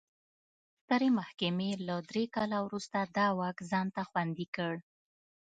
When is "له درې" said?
1.87-2.23